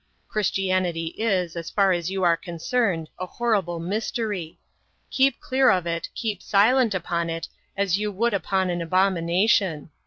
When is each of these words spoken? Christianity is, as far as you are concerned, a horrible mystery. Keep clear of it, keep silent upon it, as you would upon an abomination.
Christianity 0.27 1.13
is, 1.15 1.55
as 1.55 1.69
far 1.69 1.91
as 1.91 2.09
you 2.09 2.23
are 2.23 2.35
concerned, 2.35 3.07
a 3.19 3.27
horrible 3.27 3.79
mystery. 3.79 4.57
Keep 5.11 5.39
clear 5.39 5.69
of 5.69 5.85
it, 5.85 6.09
keep 6.15 6.41
silent 6.41 6.95
upon 6.95 7.29
it, 7.29 7.47
as 7.77 7.99
you 7.99 8.11
would 8.11 8.33
upon 8.33 8.71
an 8.71 8.81
abomination. 8.81 9.91